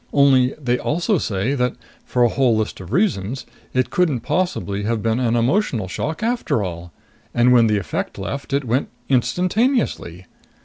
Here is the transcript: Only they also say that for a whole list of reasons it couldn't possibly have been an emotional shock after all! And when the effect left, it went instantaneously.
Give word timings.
Only 0.13 0.55
they 0.59 0.79
also 0.79 1.19
say 1.19 1.53
that 1.53 1.75
for 2.05 2.23
a 2.23 2.29
whole 2.29 2.57
list 2.57 2.79
of 2.79 2.91
reasons 2.91 3.45
it 3.71 3.91
couldn't 3.91 4.21
possibly 4.21 4.81
have 4.81 5.03
been 5.03 5.19
an 5.19 5.35
emotional 5.35 5.87
shock 5.87 6.23
after 6.23 6.63
all! 6.63 6.91
And 7.35 7.51
when 7.53 7.67
the 7.67 7.77
effect 7.77 8.17
left, 8.17 8.51
it 8.51 8.65
went 8.65 8.89
instantaneously. 9.09 10.25